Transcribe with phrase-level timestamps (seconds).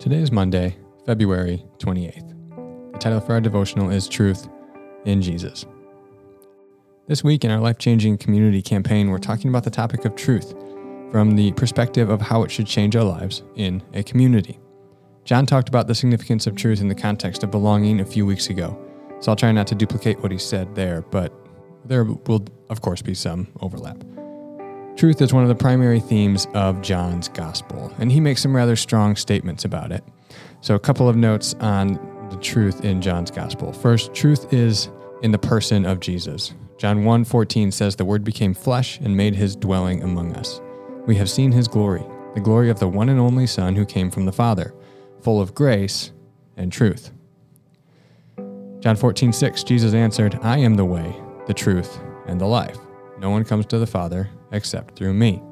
[0.00, 2.92] Today is Monday, February 28th.
[2.92, 4.48] The title for our devotional is Truth
[5.04, 5.66] in Jesus.
[7.06, 10.54] This week in our life changing community campaign, we're talking about the topic of truth
[11.10, 14.58] from the perspective of how it should change our lives in a community.
[15.26, 18.48] John talked about the significance of truth in the context of belonging a few weeks
[18.48, 18.82] ago,
[19.20, 21.30] so I'll try not to duplicate what he said there, but
[21.84, 24.02] there will, of course, be some overlap.
[24.96, 28.76] Truth is one of the primary themes of John's gospel, and he makes some rather
[28.76, 30.04] strong statements about it.
[30.60, 31.94] So, a couple of notes on
[32.30, 33.72] the truth in John's gospel.
[33.72, 34.90] First, truth is
[35.22, 36.54] in the person of Jesus.
[36.76, 40.60] John 1:14 says the word became flesh and made his dwelling among us.
[41.06, 44.10] We have seen his glory, the glory of the one and only Son who came
[44.10, 44.74] from the Father,
[45.20, 46.12] full of grace
[46.56, 47.10] and truth.
[48.80, 51.14] John 14:6 Jesus answered, I am the way,
[51.46, 52.78] the truth, and the life.
[53.18, 55.42] No one comes to the Father except through me.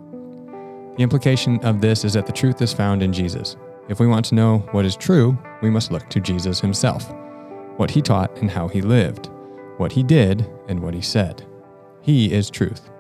[0.97, 3.57] The implication of this is that the truth is found in Jesus.
[3.89, 7.09] If we want to know what is true, we must look to Jesus himself,
[7.77, 9.31] what he taught and how he lived,
[9.77, 11.47] what he did and what he said.
[12.01, 12.91] He is truth.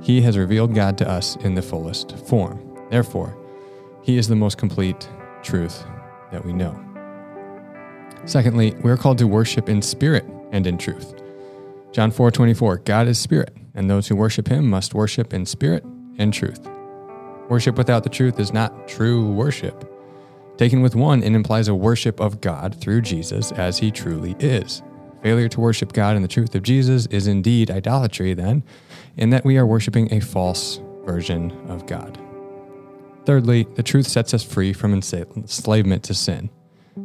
[0.00, 2.86] He has revealed God to us in the fullest form.
[2.90, 3.36] Therefore,
[4.02, 5.08] he is the most complete
[5.42, 5.84] truth
[6.30, 6.78] that we know.
[8.24, 11.14] Secondly, we are called to worship in spirit and in truth.
[11.92, 15.84] John 4:24 God is spirit, and those who worship him must worship in spirit
[16.18, 16.68] and truth.
[17.48, 19.88] Worship without the truth is not true worship.
[20.56, 24.82] Taken with one, it implies a worship of God through Jesus as he truly is.
[25.22, 28.62] Failure to worship God in the truth of Jesus is indeed idolatry, then,
[29.16, 32.18] in that we are worshiping a false version of God.
[33.24, 36.50] Thirdly, the truth sets us free from enslavement to sin.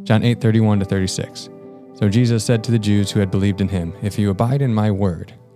[0.03, 1.49] John 8 31 to 36.
[1.93, 4.73] So Jesus said to the Jews who had believed in him, If you abide in
[4.73, 5.33] my word,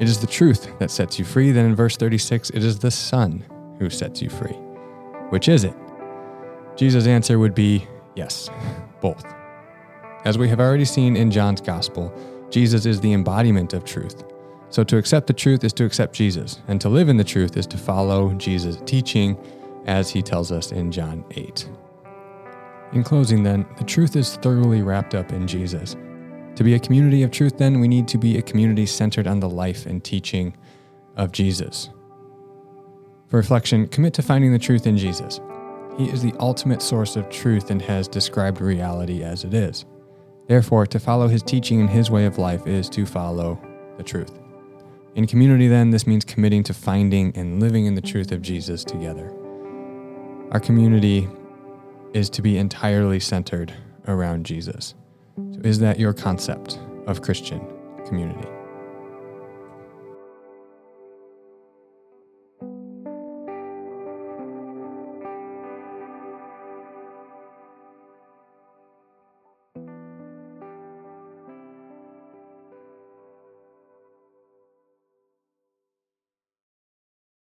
[0.00, 1.52] it is the truth that sets you free.
[1.52, 3.44] Then in verse 36, it is the Son
[3.78, 4.56] who sets you free.
[5.30, 5.74] Which is it?
[6.76, 7.86] Jesus' answer would be
[8.16, 8.50] yes,
[9.00, 9.24] both.
[10.24, 12.12] As we have already seen in John's Gospel,
[12.50, 14.24] Jesus is the embodiment of truth.
[14.70, 17.56] So to accept the truth is to accept Jesus, and to live in the truth
[17.56, 19.36] is to follow Jesus' teaching
[19.86, 21.68] as he tells us in John 8.
[22.92, 25.96] In closing, then, the truth is thoroughly wrapped up in Jesus.
[26.56, 29.40] To be a community of truth, then, we need to be a community centered on
[29.40, 30.56] the life and teaching
[31.16, 31.90] of Jesus.
[33.28, 35.40] For reflection, commit to finding the truth in Jesus.
[35.96, 39.86] He is the ultimate source of truth and has described reality as it is.
[40.48, 43.58] Therefore, to follow his teaching and his way of life is to follow
[43.96, 44.38] the truth.
[45.14, 48.84] In community, then, this means committing to finding and living in the truth of Jesus
[48.84, 49.30] together.
[50.50, 51.28] Our community
[52.12, 53.72] is to be entirely centered
[54.06, 54.94] around Jesus.
[55.36, 57.60] So, is that your concept of Christian
[58.06, 58.48] community?